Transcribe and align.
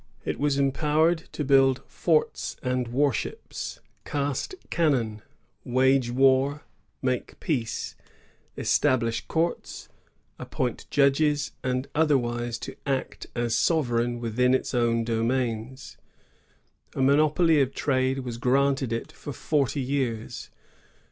It 0.25 0.39
was 0.39 0.57
empowered 0.57 1.25
to 1.33 1.45
build 1.45 1.83
forts 1.85 2.57
and 2.63 2.87
warnships, 2.87 3.81
cast 4.03 4.55
cannon, 4.71 5.21
wage 5.63 6.09
war, 6.09 6.63
make 7.03 7.39
peace^ 7.39 7.93
establish 8.57 9.21
courts, 9.27 9.89
appoint 10.39 10.87
judges, 10.89 11.51
and 11.63 11.87
otherwise 11.93 12.57
to 12.65 12.75
act 12.87 13.27
as 13.35 13.53
sovereign 13.55 14.19
within 14.19 14.55
its 14.55 14.73
own 14.73 15.03
domains. 15.03 15.97
A 16.95 17.01
monopoly 17.03 17.61
of 17.61 17.71
trade 17.71 18.21
was 18.21 18.39
granted 18.39 18.91
it 18.91 19.11
for 19.11 19.31
forty 19.33 19.81
years. 19.81 20.49